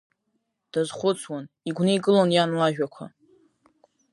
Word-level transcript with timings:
Дазхәыцуан, 0.71 1.45
игәникылон 1.69 2.29
иан 2.35 2.51
лажәақәа. 2.59 3.05